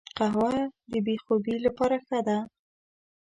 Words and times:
قهوه 0.17 0.55
د 0.91 0.93
بې 1.05 1.15
خوبي 1.23 1.55
لپاره 1.65 1.95
ښه 2.05 2.19
ده 2.27 2.37